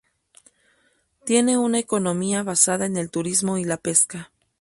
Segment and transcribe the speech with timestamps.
[1.25, 4.31] Tiene una economía basada en el turismo y la pesca.